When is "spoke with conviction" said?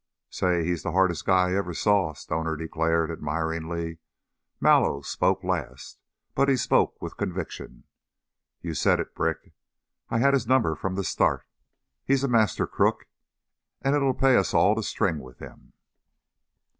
6.57-7.83